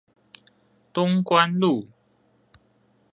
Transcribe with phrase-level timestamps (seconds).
[0.95, 1.87] 東關路